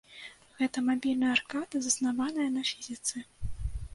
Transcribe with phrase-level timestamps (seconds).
[0.59, 3.17] Гэта мабільная аркада заснаваная на фізіцы.